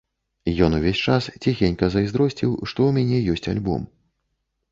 [0.67, 3.81] Ён увесь час ціхенька зайздросціў, што ў мяне ёсць альбом.